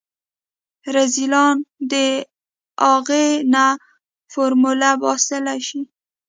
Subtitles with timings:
[0.95, 1.55] رذيلان
[1.91, 1.93] د
[2.93, 3.65] اغې نه
[4.31, 5.81] فارموله باسلی شي.